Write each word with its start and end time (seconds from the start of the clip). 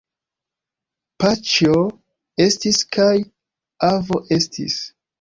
Paĉjo 1.25 1.77
estis 2.49 2.83
kaj 2.99 3.13
avo 3.95 4.27
estis. 4.43 4.85